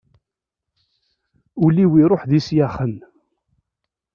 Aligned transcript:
Ul-iw 1.65 1.93
iruḥ 2.01 2.23
d 2.29 2.31
isyaxen. 2.39 2.93